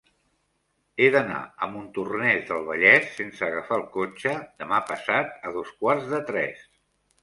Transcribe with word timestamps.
He 1.03 1.09
d'anar 1.15 1.41
a 1.65 1.69
Montornès 1.75 2.49
del 2.49 2.67
Vallès 2.71 3.07
sense 3.21 3.47
agafar 3.51 3.81
el 3.83 3.87
cotxe 4.01 4.37
demà 4.51 4.85
passat 4.93 5.41
a 5.47 5.57
dos 5.61 5.75
quarts 5.81 6.13
de 6.17 6.27
tres. 6.35 6.71